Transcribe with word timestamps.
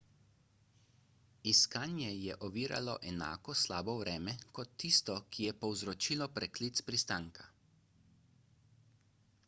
iskanje 1.49 2.07
je 2.13 2.37
oviralo 2.47 2.95
enako 3.11 3.55
slabo 3.63 3.93
vreme 3.99 4.33
kot 4.59 4.73
tisto 4.85 5.17
ki 5.35 5.45
je 5.49 5.53
povzročilo 5.65 6.29
preklic 6.39 6.81
pristanka 6.87 7.47